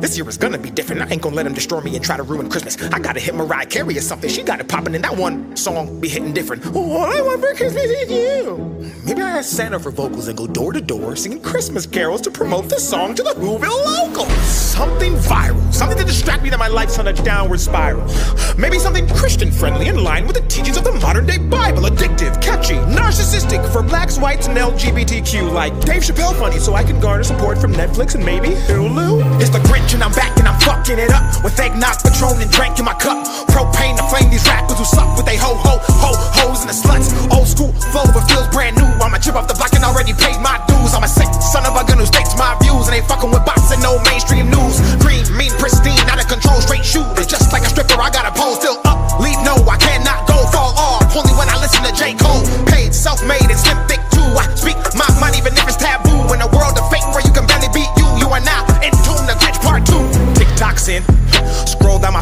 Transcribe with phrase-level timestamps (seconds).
[0.00, 1.02] This year is gonna be different.
[1.02, 2.76] I ain't gonna let him destroy me and try to ruin Christmas.
[2.92, 4.30] I gotta hit Mariah Carey or something.
[4.30, 6.66] She got it popping, and that one song be hitting different.
[6.74, 8.92] All I want for Christmas is you.
[9.04, 12.30] Maybe I ask Santa for vocals and go door to door singing Christmas carols to
[12.30, 14.26] promote the song to the Whoville local.
[14.44, 15.69] Something viral,
[16.20, 18.04] distract me that my life's on a downward spiral.
[18.58, 21.88] Maybe something Christian friendly in line with the teachings of the modern day Bible.
[21.88, 25.50] Addictive, catchy, narcissistic for blacks, whites, and LGBTQ.
[25.50, 29.40] Like Dave Chappelle funny, so I can garner support from Netflix and maybe Hulu.
[29.40, 32.50] It's the Grinch and I'm back and I'm fucking it up with eggnog, Patron, and
[32.50, 33.24] drink in my cup.
[33.48, 36.76] Propane to flame these rappers who suck with they ho ho ho hoes and the
[36.76, 37.16] sluts.
[37.32, 38.84] Old school flow, but feels brand new.
[39.00, 40.49] I'm a chip off the block and already paid my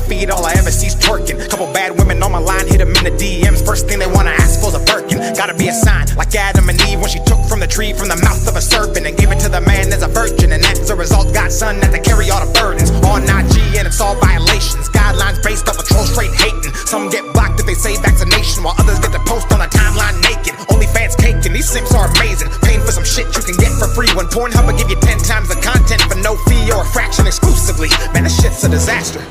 [0.08, 1.36] feed, all I ever see's twerking.
[1.50, 3.64] Couple bad women on my line, hit them in the DMs.
[3.64, 5.20] First thing they wanna ask for's a Birkin.
[5.36, 8.08] Gotta be a sign, like Adam and Eve when she took from the tree from
[8.08, 10.52] the mouth of a serpent and gave it to the man as a virgin.
[10.52, 13.86] And as a result, got son had to carry all the burdens on IG, and
[13.86, 14.88] it's all violations.
[14.88, 16.72] Guidelines based off of troll straight hating.
[16.88, 20.16] Some get blocked if they say vaccination, while others get to post on a timeline
[20.24, 20.54] naked.
[20.72, 22.48] Only fans caking, these simps are amazing.
[22.62, 25.18] Paying for some shit you can get for free when Pornhub will give you 10
[25.18, 27.88] times the content for no fee or a fraction exclusively.
[28.14, 29.22] Man, this shit's a disaster.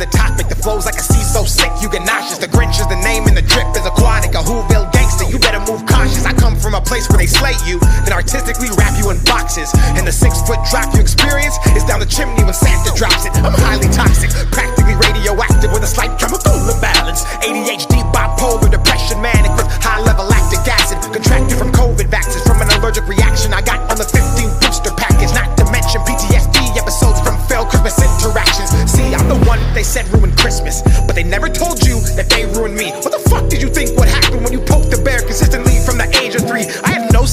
[0.00, 0.48] The topic.
[0.48, 2.40] The flow's like a sea so sick you get nauseous.
[2.40, 4.32] The Grinch is the name and the drip is aquatic.
[4.32, 6.24] A Whoville gangster, you better move cautious.
[6.24, 9.68] I come from a place where they slay you, then artistically wrap you in boxes.
[9.94, 13.29] And the six foot drop you experience is down the chimney when Santa drops it.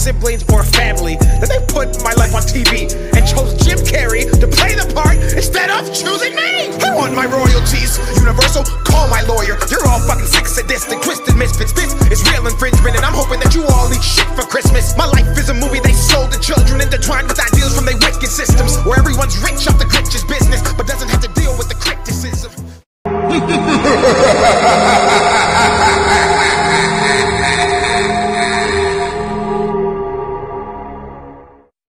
[0.08, 4.48] siblings, or family that they put my life on TV and chose Jim Carrey to
[4.48, 6.72] play the part instead of choosing me.
[6.80, 8.00] I want my royalties.
[8.16, 9.60] Universal, call my lawyer.
[9.68, 11.76] You're all fucking sick, sadistic, twisted misfits.
[11.76, 14.96] This is real infringement, and I'm hoping that you all eat shit for Christmas.
[14.96, 18.32] My life is a movie they sold to children intertwined with ideals from their wicked
[18.32, 21.76] systems where everyone's rich off the glitches business but doesn't have to deal with the
[21.76, 22.56] criticism.